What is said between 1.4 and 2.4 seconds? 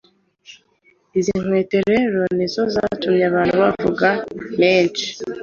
nkweto rero